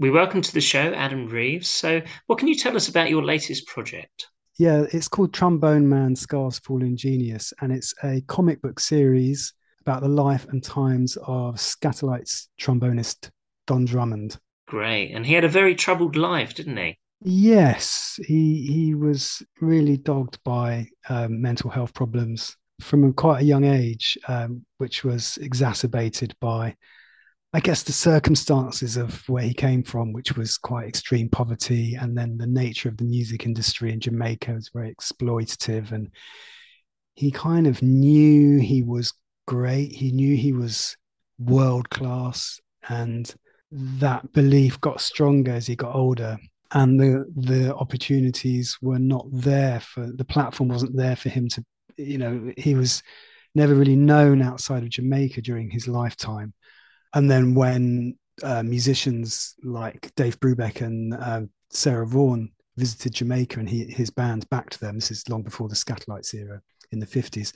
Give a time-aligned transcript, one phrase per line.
[0.00, 1.68] We welcome to the show Adam Reeves.
[1.68, 4.28] So, what can you tell us about your latest project?
[4.58, 9.52] Yeah, it's called Trombone Man Ska's Fallen Genius, and it's a comic book series
[9.82, 13.28] about the life and times of Skatalites trombonist
[13.66, 14.38] Don Drummond.
[14.68, 15.12] Great.
[15.12, 16.96] And he had a very troubled life, didn't he?
[17.20, 23.64] Yes, he he was really dogged by um, mental health problems from quite a young
[23.64, 26.74] age, um, which was exacerbated by,
[27.52, 32.16] I guess, the circumstances of where he came from, which was quite extreme poverty, and
[32.16, 36.10] then the nature of the music industry in Jamaica was very exploitative, and
[37.14, 39.12] he kind of knew he was
[39.46, 39.92] great.
[39.92, 40.96] He knew he was
[41.40, 43.34] world class, and
[43.72, 46.38] that belief got stronger as he got older
[46.72, 51.64] and the the opportunities were not there for the platform wasn't there for him to
[51.96, 53.02] you know he was
[53.54, 56.52] never really known outside of Jamaica during his lifetime
[57.14, 63.68] and then when uh, musicians like Dave Brubeck and uh, Sarah Vaughan visited Jamaica and
[63.68, 66.60] he, his band backed them this is long before the Skatalites era
[66.92, 67.54] in the 50s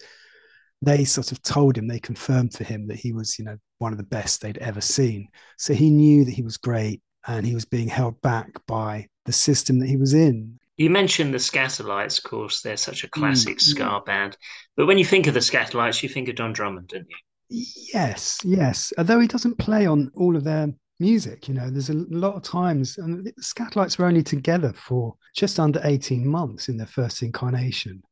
[0.82, 3.92] they sort of told him they confirmed for him that he was you know one
[3.92, 7.54] of the best they'd ever seen so he knew that he was great and he
[7.54, 10.58] was being held back by the system that he was in.
[10.76, 14.36] You mentioned the Skatalites, of course, they're such a classic mm, ska band.
[14.76, 17.16] But when you think of the Skatalites, you think of Don Drummond, don't you?
[17.54, 18.92] Yes, yes.
[18.98, 22.42] Although he doesn't play on all of their music, you know, there's a lot of
[22.42, 27.22] times, and the Skatalites were only together for just under 18 months in their first
[27.22, 28.02] incarnation,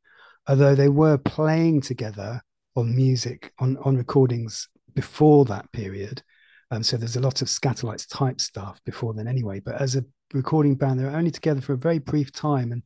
[0.47, 2.41] although they were playing together
[2.77, 6.23] on music, on, on recordings before that period.
[6.71, 9.59] Um, so there's a lot of Skatalites type stuff before then anyway.
[9.59, 12.71] But as a recording band, they were only together for a very brief time.
[12.71, 12.81] And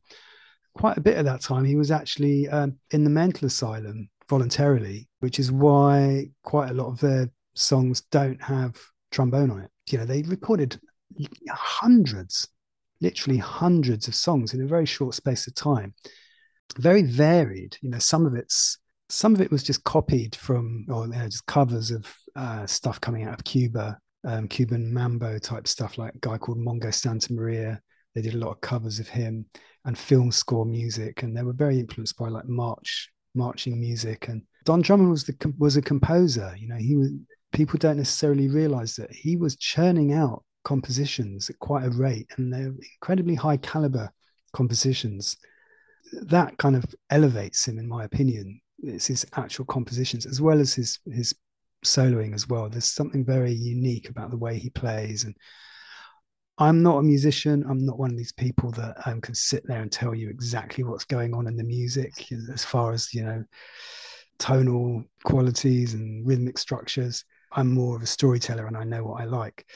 [0.74, 5.08] quite a bit of that time, he was actually um, in the mental asylum voluntarily,
[5.20, 8.76] which is why quite a lot of their songs don't have
[9.10, 9.70] trombone on it.
[9.90, 10.78] You know, they recorded
[11.50, 12.48] hundreds,
[13.00, 15.94] literally hundreds of songs in a very short space of time.
[16.78, 17.76] Very varied.
[17.80, 21.24] You know, some of it's some of it was just copied from or you know,
[21.24, 26.14] just covers of uh, stuff coming out of Cuba, um, Cuban mambo type stuff, like
[26.14, 27.80] a guy called Mongo Santa Maria.
[28.14, 29.46] They did a lot of covers of him
[29.84, 34.28] and film score music, and they were very influenced by like march marching music.
[34.28, 36.54] And Don Drummond was the was a composer.
[36.58, 37.10] You know, he was
[37.52, 42.52] people don't necessarily realize that he was churning out compositions at quite a rate, and
[42.52, 44.12] they're incredibly high caliber
[44.52, 45.36] compositions.
[46.12, 50.74] That kind of elevates him, in my opinion, it's his actual compositions as well as
[50.74, 51.34] his his
[51.84, 52.68] soloing as well.
[52.68, 55.24] There's something very unique about the way he plays.
[55.24, 55.34] And
[56.58, 57.64] I'm not a musician.
[57.68, 60.82] I'm not one of these people that um, can sit there and tell you exactly
[60.82, 63.44] what's going on in the music as far as you know
[64.38, 67.24] tonal qualities and rhythmic structures.
[67.52, 69.66] I'm more of a storyteller and I know what I like.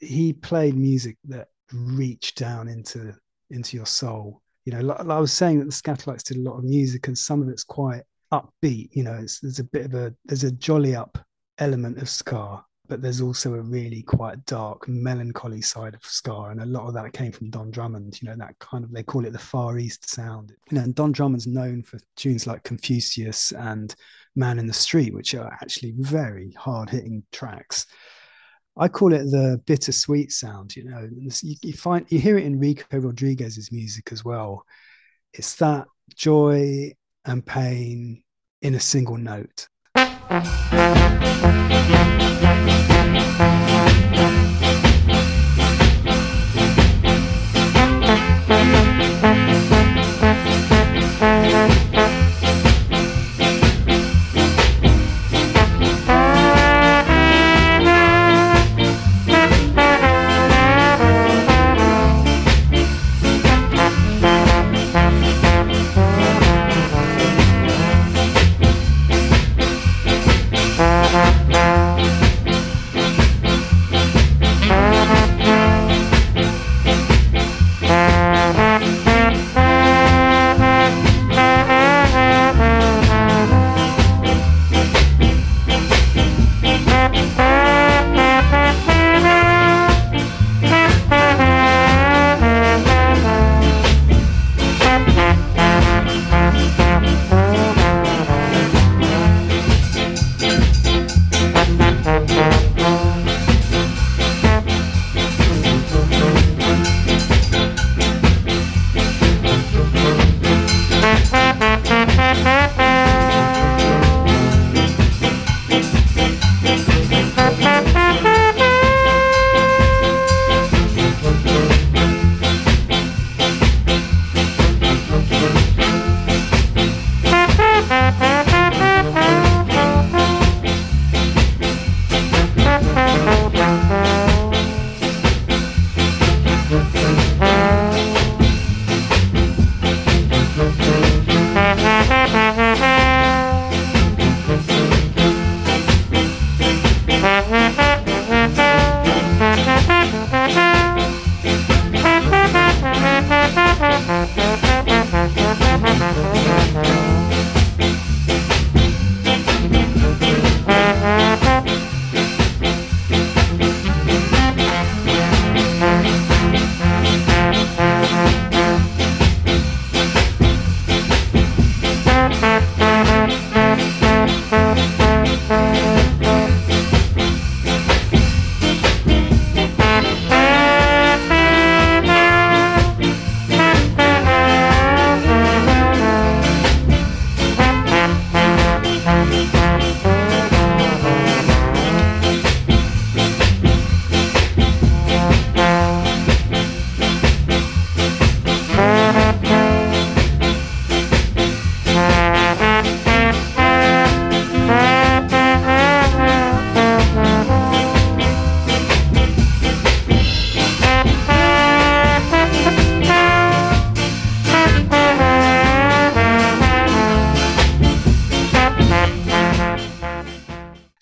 [0.00, 3.14] He played music that reached down into
[3.50, 4.42] into your soul.
[4.64, 7.08] You know, like, like I was saying that the Skatalites did a lot of music
[7.08, 8.90] and some of it's quite upbeat.
[8.92, 11.18] You know, there's a bit of a there's a jolly up
[11.58, 16.62] element of ska, but there's also a really quite dark, melancholy side of Ska, and
[16.62, 18.20] a lot of that came from Don Drummond.
[18.20, 20.52] You know, that kind of they call it the Far East sound.
[20.70, 23.94] You know, and Don Drummond's known for tunes like Confucius and
[24.34, 27.86] Man in the Street, which are actually very hard hitting tracks.
[28.76, 30.74] I call it the bittersweet sound.
[30.74, 34.64] You know, you, you find you hear it in Rico Rodriguez's music as well.
[35.34, 36.94] It's that joy
[37.24, 38.22] and pain
[38.62, 39.68] in a single note.
[40.30, 40.44] Thank
[43.62, 43.67] you.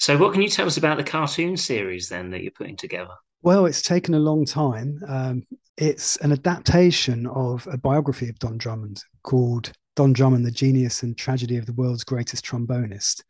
[0.07, 3.11] So, what can you tell us about the cartoon series then that you're putting together?
[3.43, 5.01] Well, it's taken a long time.
[5.09, 5.43] Um,
[5.77, 11.19] it's an adaptation of a biography of Don Drummond called Don Drummond, The Genius and
[11.19, 13.25] Tragedy of the World's Greatest Trombonist.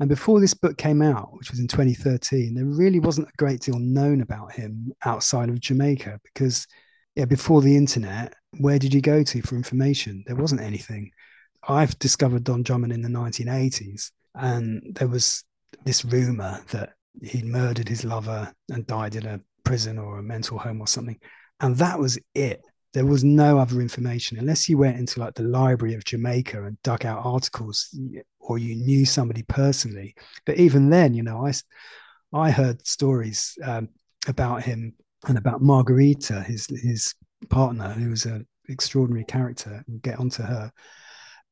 [0.00, 3.60] And before this book came out, which was in 2013, there really wasn't a great
[3.60, 6.66] deal known about him outside of Jamaica because,
[7.14, 10.24] yeah, before the internet, where did you go to for information?
[10.26, 11.12] There wasn't anything.
[11.68, 15.44] I've discovered Don Drummond in the 1980s, and there was
[15.84, 20.58] this rumor that he'd murdered his lover and died in a prison or a mental
[20.58, 21.18] home or something.
[21.60, 22.62] And that was it.
[22.94, 26.82] There was no other information unless you went into like the library of Jamaica and
[26.82, 27.96] dug out articles
[28.40, 30.14] or you knew somebody personally.
[30.44, 31.52] But even then, you know, I,
[32.34, 33.88] I heard stories um,
[34.28, 34.94] about him
[35.26, 37.14] and about Margarita, his his
[37.48, 39.82] partner, who was an extraordinary character.
[39.86, 40.70] We'll get onto her.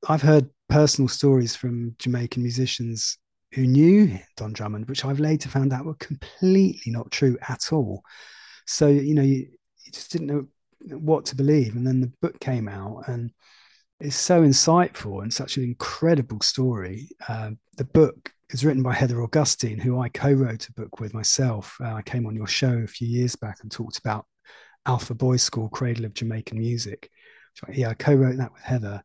[0.09, 3.19] I've heard personal stories from Jamaican musicians
[3.53, 8.03] who knew Don Drummond, which I've later found out were completely not true at all.
[8.67, 9.49] So, you know, you,
[9.85, 10.47] you just didn't know
[10.97, 11.75] what to believe.
[11.75, 13.33] And then the book came out and
[13.99, 17.11] it's so insightful and such an incredible story.
[17.29, 21.13] Uh, the book is written by Heather Augustine, who I co wrote a book with
[21.13, 21.77] myself.
[21.81, 24.27] Uh, I came on your show a few years back and talked about
[24.87, 27.11] Alpha Boys School, Cradle of Jamaican Music.
[27.71, 29.03] Yeah, I co wrote that with Heather.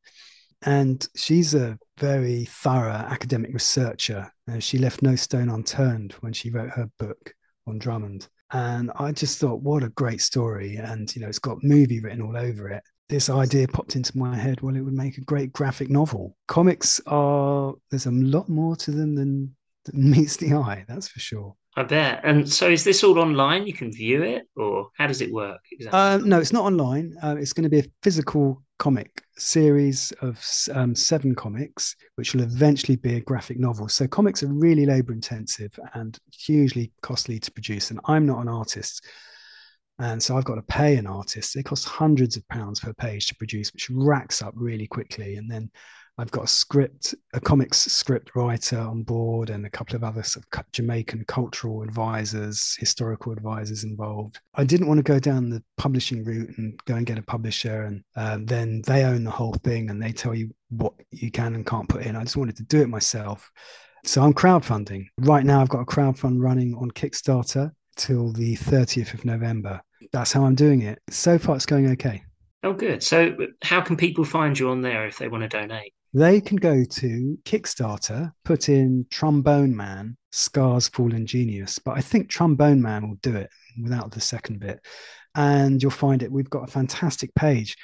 [0.65, 4.31] And she's a very thorough academic researcher.
[4.51, 7.33] Uh, she left no stone unturned when she wrote her book
[7.67, 8.27] on Drummond.
[8.51, 10.77] And I just thought, what a great story.
[10.77, 12.83] And, you know, it's got movie written all over it.
[13.09, 14.61] This idea popped into my head.
[14.61, 16.35] Well, it would make a great graphic novel.
[16.47, 21.19] Comics are, there's a lot more to them than, than meets the eye, that's for
[21.19, 21.55] sure.
[21.77, 22.21] I bet.
[22.23, 23.67] And so, is this all online?
[23.67, 25.99] You can view it, or how does it work exactly?
[25.99, 27.15] Uh, no, it's not online.
[27.21, 30.41] Uh, it's going to be a physical comic series of
[30.73, 33.89] um, seven comics, which will eventually be a graphic novel.
[33.89, 37.91] So, comics are really labor intensive and hugely costly to produce.
[37.91, 39.05] And I'm not an artist.
[39.97, 41.55] And so I've got to pay an artist.
[41.55, 45.37] It costs hundreds of pounds per page to produce, which racks up really quickly.
[45.37, 45.71] And then
[46.17, 50.23] I've got a script, a comics script writer on board, and a couple of other
[50.23, 54.39] sort of Jamaican cultural advisors, historical advisors involved.
[54.53, 57.83] I didn't want to go down the publishing route and go and get a publisher,
[57.83, 61.53] and um, then they own the whole thing and they tell you what you can
[61.53, 62.15] and can't put in.
[62.15, 63.51] I just wanted to do it myself.
[64.05, 65.07] So I'm crowdfunding.
[65.19, 69.81] Right now, I've got a crowdfund running on Kickstarter till the 30th of November.
[70.13, 70.99] That's how I'm doing it.
[71.09, 72.23] So far, it's going okay.
[72.63, 73.03] Oh, good.
[73.03, 75.93] So, how can people find you on there if they want to donate?
[76.15, 81.77] They can go to Kickstarter, put in Trombone Man, Ska's Fallen Genius.
[81.77, 83.49] But I think Trombone Man will do it
[83.83, 84.79] without the second bit.
[85.35, 86.31] And you'll find it.
[86.31, 87.75] We've got a fantastic page.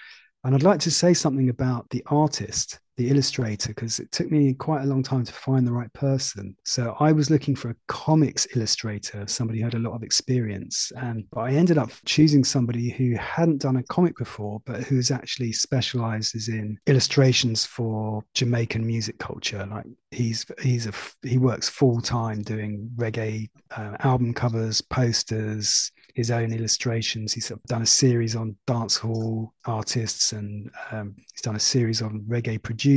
[0.46, 4.54] And I'd like to say something about the artist the illustrator because it took me
[4.54, 6.56] quite a long time to find the right person.
[6.66, 10.92] So I was looking for a comics illustrator, somebody who had a lot of experience.
[10.98, 15.10] And but I ended up choosing somebody who hadn't done a comic before, but who's
[15.10, 19.66] actually specializes in illustrations for Jamaican music culture.
[19.70, 20.94] Like he's he's a
[21.24, 27.34] he works full time doing reggae uh, album covers, posters, his own illustrations.
[27.34, 32.62] He's done a series on dancehall artists and um, he's done a series on reggae
[32.62, 32.91] producers.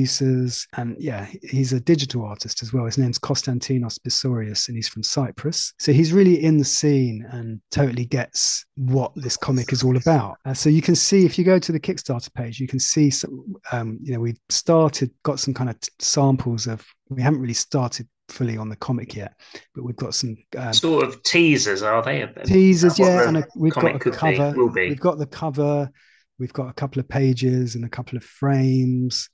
[0.77, 2.85] And yeah, he's a digital artist as well.
[2.85, 5.73] His name's Konstantinos Bisorius and he's from Cyprus.
[5.79, 10.39] So he's really in the scene and totally gets what this comic is all about.
[10.45, 13.11] Uh, so you can see if you go to the Kickstarter page, you can see
[13.11, 17.41] some, um, you know, we've started, got some kind of t- samples of, we haven't
[17.41, 19.35] really started fully on the comic yet,
[19.75, 21.83] but we've got some um, sort of teasers.
[21.83, 22.99] Are they teasers?
[22.99, 24.53] Yeah, and a, we've got a cover.
[24.71, 25.91] Be, we've got the cover.
[26.39, 29.29] We've got a couple of pages and a couple of frames.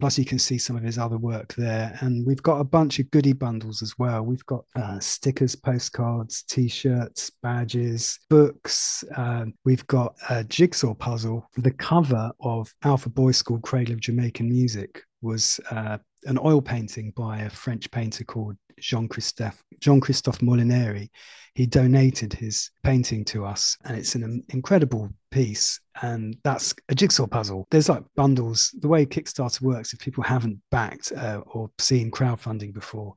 [0.00, 1.96] Plus, you can see some of his other work there.
[2.00, 4.22] And we've got a bunch of goodie bundles as well.
[4.22, 9.04] We've got uh, stickers, postcards, t shirts, badges, books.
[9.16, 11.48] Um, we've got a jigsaw puzzle.
[11.56, 17.12] The cover of Alpha Boys School Cradle of Jamaican Music was uh, an oil painting
[17.16, 21.10] by a French painter called Jean Christophe Jean Christophe Molinari.
[21.54, 25.78] He donated his painting to us, and it's an incredible piece.
[26.02, 27.66] And that's a jigsaw puzzle.
[27.70, 28.74] There's like bundles.
[28.80, 33.14] The way Kickstarter works, if people haven't backed uh, or seen crowdfunding before,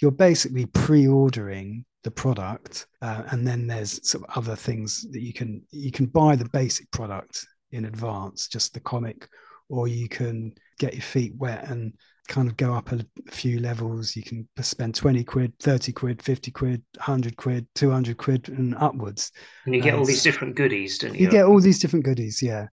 [0.00, 5.62] you're basically pre-ordering the product, uh, and then there's some other things that you can
[5.70, 9.28] you can buy the basic product in advance, just the comic,
[9.68, 11.92] or you can get your feet wet and
[12.28, 14.14] kind of go up a, few levels.
[14.14, 19.32] You can spend 20 quid, 30 quid, 50 quid, 100 quid, 200 quid, and upwards.
[19.64, 21.26] And you get all these different goodies, don't you?
[21.26, 22.66] You get all these different goodies, yeah.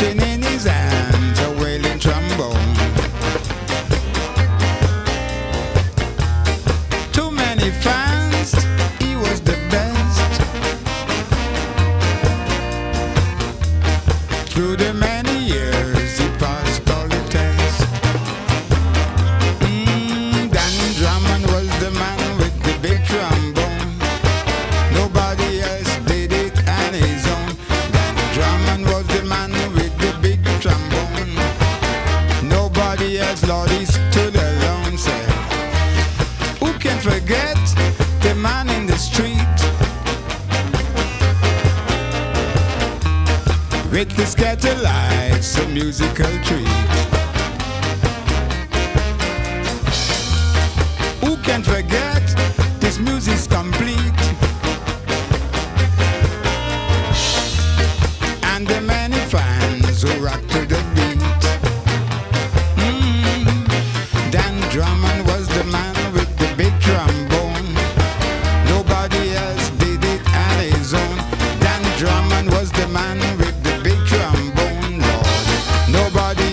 [0.00, 0.29] Jenny
[44.00, 46.59] With the Skatalites, a musical treat.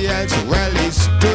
[0.07, 1.26] Else, well, stood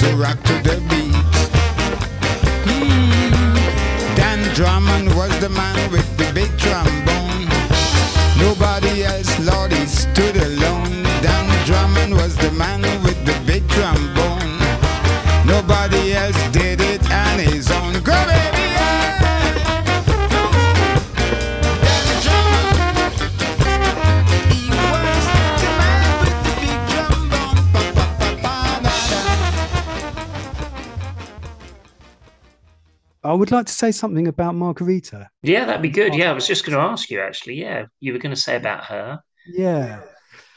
[0.00, 1.14] who rock to the beat.
[2.70, 4.16] Mm.
[4.16, 7.48] Dan Drummond was the man with the big trombone.
[8.38, 11.02] Nobody else, Lord, he stood alone.
[11.24, 14.58] Dan Drummond was the man with the big trombone.
[15.44, 16.69] Nobody else did
[33.40, 35.28] would like to say something about Margarita.
[35.42, 36.14] Yeah, that'd be good.
[36.14, 37.54] Yeah, I was just going to ask you actually.
[37.54, 39.20] Yeah, you were going to say about her.
[39.52, 40.00] Yeah,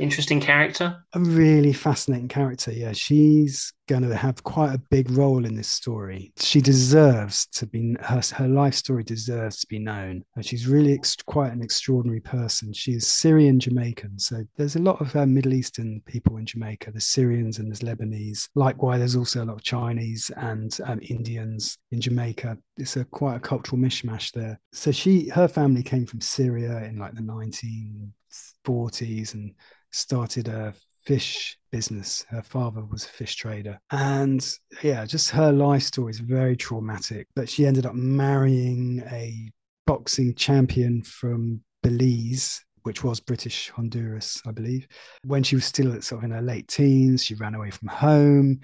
[0.03, 1.01] Interesting character.
[1.13, 2.73] a really fascinating character.
[2.73, 6.33] Yeah, she's going to have quite a big role in this story.
[6.37, 10.25] She deserves to be her her life story deserves to be known.
[10.35, 12.73] And she's really ex- quite an extraordinary person.
[12.73, 16.91] She's Syrian Jamaican, so there's a lot of uh, Middle Eastern people in Jamaica.
[16.91, 18.49] There's Syrians and there's Lebanese.
[18.55, 22.57] Likewise, there's also a lot of Chinese and um, Indians in Jamaica.
[22.75, 24.59] It's a quite a cultural mishmash there.
[24.73, 29.55] So she her family came from Syria in like the 1940s and
[29.93, 30.73] started a
[31.05, 32.25] fish business.
[32.29, 33.79] Her father was a fish trader.
[33.91, 34.45] And
[34.81, 37.27] yeah, just her life story is very traumatic.
[37.35, 39.51] But she ended up marrying a
[39.85, 44.87] boxing champion from Belize, which was British Honduras, I believe.
[45.25, 48.59] When she was still sort of in her late teens, she ran away from home.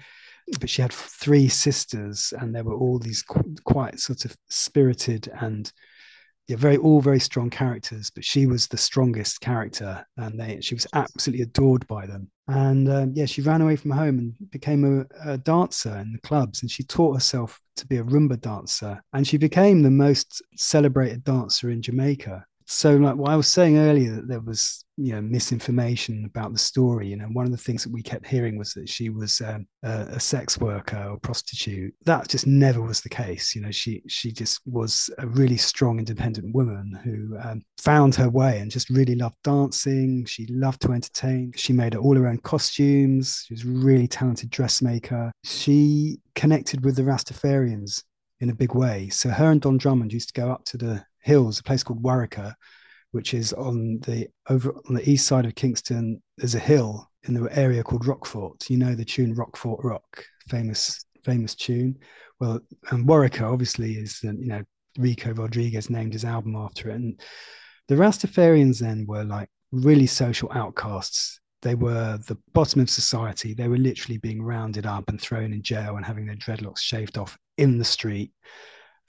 [0.58, 5.30] But she had three sisters, and there were all these qu- quite sort of spirited
[5.40, 5.70] and
[6.50, 10.74] yeah, very all very strong characters, but she was the strongest character, and they she
[10.74, 12.28] was absolutely adored by them.
[12.48, 16.18] And um, yeah, she ran away from home and became a, a dancer in the
[16.18, 20.42] clubs, and she taught herself to be a rumba dancer, and she became the most
[20.56, 25.12] celebrated dancer in Jamaica so like what I was saying earlier that there was you
[25.12, 27.08] know misinformation about the story.
[27.08, 29.66] You know, one of the things that we kept hearing was that she was um,
[29.82, 31.92] a, a, sex worker or prostitute.
[32.04, 33.54] That just never was the case.
[33.56, 38.30] You know, she she just was a really strong, independent woman who um, found her
[38.30, 40.24] way and just really loved dancing.
[40.26, 41.52] She loved to entertain.
[41.56, 43.44] She made all her own costumes.
[43.46, 45.32] She was a really talented dressmaker.
[45.44, 48.04] She connected with the Rastafarians
[48.40, 49.08] in a big way.
[49.08, 52.02] So her and Don Drummond used to go up to the hills, a place called
[52.02, 52.54] Wareika,
[53.12, 56.22] which is on the over on the east side of Kingston.
[56.36, 58.68] There's a hill in the area called Rockfort.
[58.70, 61.98] You know the tune Rockfort Rock, famous famous tune.
[62.38, 64.62] Well, and Wareika obviously is uh, you know
[64.98, 66.96] Rico Rodriguez named his album after it.
[66.96, 67.20] And
[67.88, 71.40] the Rastafarians then were like really social outcasts.
[71.62, 73.52] They were the bottom of society.
[73.52, 77.18] They were literally being rounded up and thrown in jail and having their dreadlocks shaved
[77.18, 78.32] off in the street.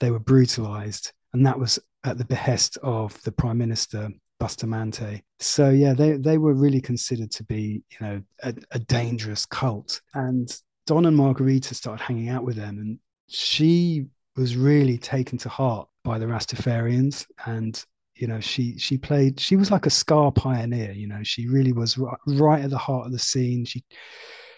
[0.00, 1.12] They were brutalized.
[1.32, 4.08] And that was at the behest of the Prime Minister
[4.40, 5.22] Bustamante.
[5.38, 10.00] So yeah, they they were really considered to be you know a, a dangerous cult.
[10.14, 10.54] And
[10.86, 15.88] Don and Margarita started hanging out with them, and she was really taken to heart
[16.04, 17.84] by the Rastafarians and
[18.16, 21.72] you know she she played she was like a ska pioneer you know she really
[21.72, 23.82] was right, at the heart of the scene she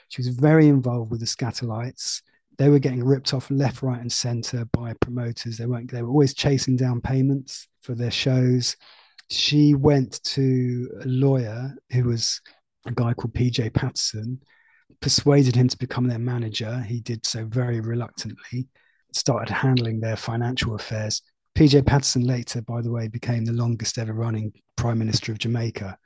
[0.08, 2.22] she was very involved with the Skatalites
[2.58, 5.58] they were getting ripped off left, right, and center by promoters.
[5.58, 5.90] They weren't.
[5.90, 8.76] They were always chasing down payments for their shows.
[9.30, 12.40] She went to a lawyer who was
[12.86, 14.40] a guy called PJ Patterson,
[15.00, 16.80] persuaded him to become their manager.
[16.80, 18.68] He did so very reluctantly.
[19.12, 21.22] Started handling their financial affairs.
[21.56, 25.96] PJ Patterson later, by the way, became the longest ever running prime minister of Jamaica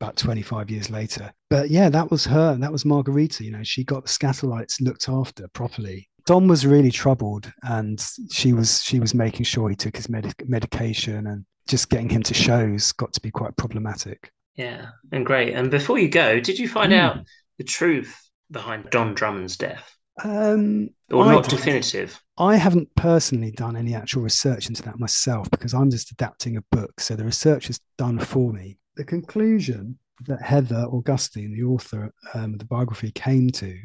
[0.00, 1.32] about 25 years later.
[1.50, 2.56] But yeah, that was her.
[2.56, 3.44] That was Margarita.
[3.44, 6.08] You know, she got the Skatalites looked after properly.
[6.26, 10.48] Don was really troubled, and she was she was making sure he took his medic-
[10.48, 14.30] medication, and just getting him to shows got to be quite problematic.
[14.54, 15.54] Yeah, and great.
[15.54, 16.98] And before you go, did you find mm.
[16.98, 17.18] out
[17.58, 18.14] the truth
[18.50, 19.96] behind Don Drummond's death?
[20.22, 22.20] Um, or not I, definitive?
[22.36, 26.62] I haven't personally done any actual research into that myself because I'm just adapting a
[26.70, 27.00] book.
[27.00, 32.52] So the research is done for me the conclusion that Heather Augustine, the author um,
[32.52, 33.78] of the biography, came to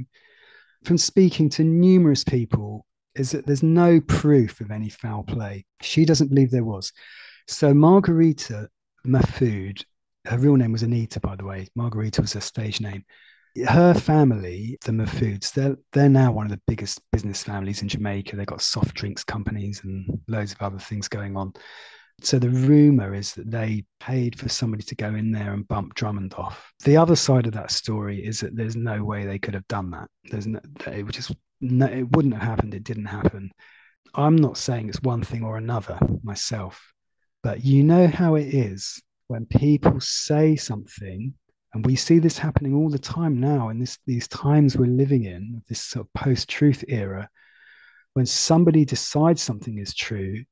[0.84, 5.66] from speaking to numerous people is that there's no proof of any foul play.
[5.82, 6.92] She doesn't believe there was.
[7.48, 8.68] So Margarita
[9.08, 9.82] Mahfood,
[10.26, 11.70] her real name was Anita, by the way.
[11.76, 13.06] Margarita was her stage name.
[13.70, 18.36] Her family, the Mahfoods, they're they're now one of the biggest business families in Jamaica.
[18.36, 21.54] They've got soft drinks companies and loads of other things going on.
[22.22, 25.96] So the rumor is that they paid for somebody to go in there and bump
[25.96, 26.72] Drummond off.
[26.84, 29.92] The other side of that story is that there's no way they could have done
[29.92, 30.10] that.
[30.24, 32.74] There's no, it just no, it wouldn't have happened.
[32.74, 33.52] It didn't happen.
[34.14, 36.82] I'm not saying it's one thing or another myself,
[37.44, 41.34] but you know how it is when people say something,
[41.74, 45.26] and we see this happening all the time now in this these times we're living
[45.26, 47.30] in, this sort of post-truth era,
[48.14, 50.44] when somebody decides something is true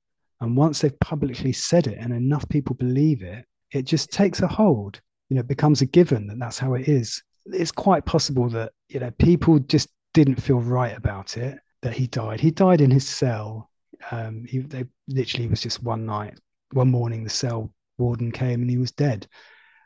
[0.43, 4.47] and once they've publicly said it and enough people believe it, it just takes a
[4.47, 5.01] hold.
[5.29, 7.23] You know, it becomes a given that that's how it is.
[7.45, 12.07] It's quite possible that, you know, people just didn't feel right about it that he
[12.07, 12.39] died.
[12.39, 13.69] He died in his cell.
[14.11, 16.37] Um, he, they literally was just one night,
[16.71, 19.27] one morning, the cell warden came and he was dead.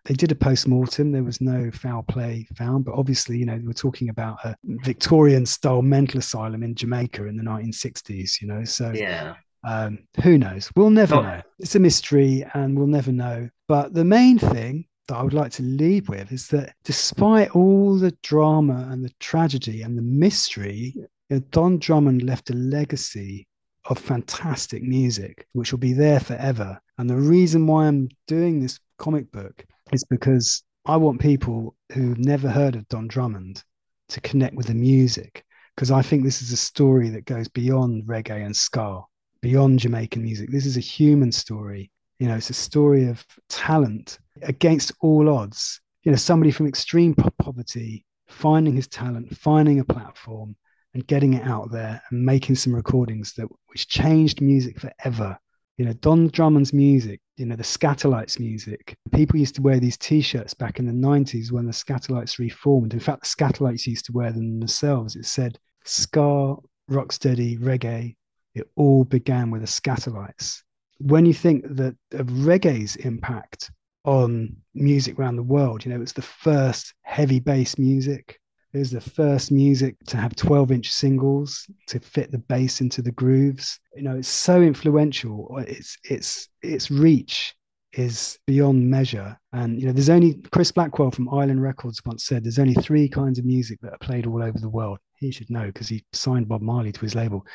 [0.05, 1.11] They did a post mortem.
[1.11, 5.45] There was no foul play found, but obviously, you know, we're talking about a Victorian
[5.45, 8.41] style mental asylum in Jamaica in the 1960s.
[8.41, 9.35] You know, so yeah,
[9.67, 10.71] um, who knows?
[10.75, 11.21] We'll never oh.
[11.21, 11.41] know.
[11.59, 13.49] It's a mystery and we'll never know.
[13.67, 17.97] But the main thing that I would like to leave with is that despite all
[17.97, 23.45] the drama and the tragedy and the mystery, you know, Don Drummond left a legacy
[23.89, 26.79] of fantastic music, which will be there forever.
[26.97, 32.17] And the reason why I'm doing this comic book is because I want people who've
[32.17, 33.63] never heard of Don Drummond
[34.09, 35.43] to connect with the music.
[35.75, 39.03] Because I think this is a story that goes beyond reggae and ska
[39.41, 40.51] beyond Jamaican music.
[40.51, 41.91] This is a human story.
[42.19, 45.79] You know, it's a story of talent against all odds.
[46.03, 50.55] You know, somebody from extreme poverty finding his talent, finding a platform,
[50.93, 55.37] and getting it out there and making some recordings that which changed music forever.
[55.77, 58.97] You know, Don Drummond's music, you know, the Skatalites music.
[59.13, 62.93] People used to wear these T-shirts back in the 90s when the Skatalites reformed.
[62.93, 65.15] In fact, the Skatalites used to wear them themselves.
[65.15, 66.55] It said ska,
[66.89, 68.15] rocksteady, reggae,
[68.57, 70.61] it all began with the Skatalites.
[70.99, 73.71] When you think that of reggae's impact
[74.05, 78.39] on music around the world, you know, it's the first heavy bass music.
[78.73, 83.01] It was the first music to have 12 inch singles to fit the bass into
[83.01, 83.79] the grooves.
[83.95, 85.57] You know, it's so influential.
[85.59, 87.55] Its its its reach
[87.93, 89.37] is beyond measure.
[89.53, 93.09] And you know, there's only Chris Blackwell from Island Records once said there's only three
[93.09, 94.99] kinds of music that are played all over the world.
[95.17, 97.45] He should know because he signed Bob Marley to his label.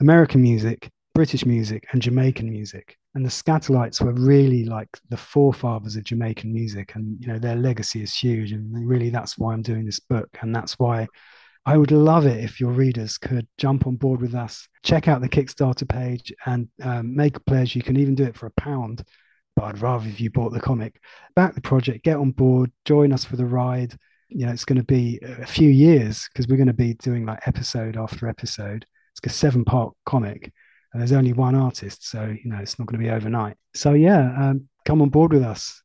[0.00, 2.96] American music, British music, and Jamaican music.
[3.14, 7.56] And the Skatalites were really like the forefathers of Jamaican music, and you know their
[7.56, 8.52] legacy is huge.
[8.52, 11.06] And really, that's why I'm doing this book, and that's why
[11.66, 15.22] I would love it if your readers could jump on board with us, check out
[15.22, 17.74] the Kickstarter page, and um, make a pledge.
[17.74, 19.02] You can even do it for a pound,
[19.56, 21.00] but I'd rather if you bought the comic.
[21.34, 23.96] Back the project, get on board, join us for the ride.
[24.28, 27.24] You know, it's going to be a few years because we're going to be doing
[27.24, 28.84] like episode after episode.
[29.22, 30.52] It's a seven part comic
[30.92, 32.08] and there's only one artist.
[32.08, 33.56] So, you know, it's not going to be overnight.
[33.74, 35.82] So, yeah, um, come on board with us.